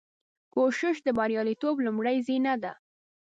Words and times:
کوشش 0.53 0.95
د 1.03 1.07
بریالیتوب 1.17 1.75
لومړۍ 1.85 2.17
زینه 2.27 2.53
ده. 2.63 2.73